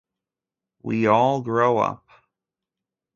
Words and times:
We 0.81 1.05
all 1.05 1.43
grow 1.43 1.77
up. 1.77 2.07